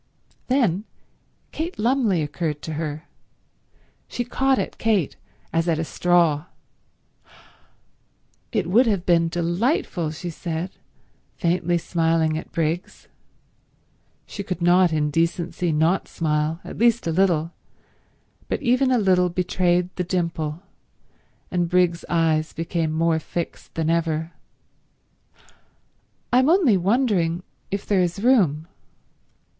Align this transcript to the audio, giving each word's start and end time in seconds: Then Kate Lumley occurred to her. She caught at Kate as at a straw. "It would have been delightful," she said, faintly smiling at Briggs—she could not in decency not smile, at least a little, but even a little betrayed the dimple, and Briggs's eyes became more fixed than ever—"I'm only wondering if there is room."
Then 0.47 0.85
Kate 1.51 1.77
Lumley 1.77 2.23
occurred 2.23 2.63
to 2.63 2.73
her. 2.73 3.05
She 4.07 4.25
caught 4.25 4.57
at 4.57 4.79
Kate 4.79 5.15
as 5.53 5.67
at 5.67 5.77
a 5.77 5.83
straw. 5.83 6.45
"It 8.51 8.65
would 8.65 8.87
have 8.87 9.05
been 9.05 9.29
delightful," 9.29 10.09
she 10.09 10.31
said, 10.31 10.71
faintly 11.35 11.77
smiling 11.77 12.35
at 12.35 12.51
Briggs—she 12.51 14.41
could 14.41 14.59
not 14.59 14.91
in 14.91 15.11
decency 15.11 15.71
not 15.71 16.07
smile, 16.07 16.59
at 16.63 16.79
least 16.79 17.05
a 17.05 17.11
little, 17.11 17.51
but 18.47 18.59
even 18.63 18.89
a 18.89 18.97
little 18.97 19.29
betrayed 19.29 19.95
the 19.97 20.03
dimple, 20.03 20.63
and 21.51 21.69
Briggs's 21.69 22.05
eyes 22.09 22.53
became 22.53 22.91
more 22.91 23.19
fixed 23.19 23.75
than 23.75 23.91
ever—"I'm 26.31 26.49
only 26.49 26.75
wondering 26.75 27.43
if 27.69 27.85
there 27.85 28.01
is 28.01 28.23
room." 28.23 28.65